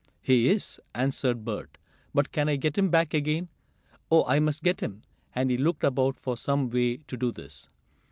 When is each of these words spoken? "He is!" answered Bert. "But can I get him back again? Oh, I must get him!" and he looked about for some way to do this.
"He 0.19 0.49
is!" 0.49 0.79
answered 0.95 1.45
Bert. 1.45 1.77
"But 2.11 2.31
can 2.31 2.49
I 2.49 2.55
get 2.55 2.75
him 2.75 2.89
back 2.89 3.13
again? 3.13 3.49
Oh, 4.09 4.25
I 4.25 4.39
must 4.39 4.63
get 4.63 4.79
him!" 4.81 5.03
and 5.35 5.51
he 5.51 5.57
looked 5.59 5.83
about 5.83 6.19
for 6.19 6.35
some 6.35 6.71
way 6.71 6.97
to 7.05 7.15
do 7.15 7.31
this. 7.31 7.67